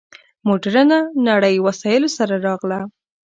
مډرنه 0.47 0.99
نړۍ 1.27 1.55
وسایلو 1.65 2.09
سره 2.17 2.35
راغله. 2.47 2.79